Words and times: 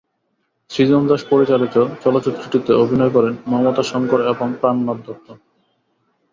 সৃজন 0.69 1.03
দাশ 1.07 1.21
পরিচালিত 1.29 1.75
চলচ্চিত্রটিতে 2.03 2.71
অভিনয় 2.73 3.11
করেন 3.11 3.33
মমতাশঙ্কর 3.47 4.19
এবং 4.27 4.47
প্রাণনাথ 4.59 4.99
দত্ত। 5.05 5.27